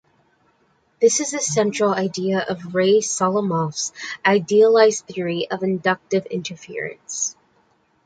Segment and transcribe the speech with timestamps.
[0.99, 3.93] This is the central idea of Ray Solomonoff's
[4.25, 7.35] idealized theory of inductive inference.